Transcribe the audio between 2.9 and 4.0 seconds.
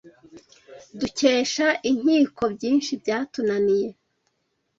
byatunaniye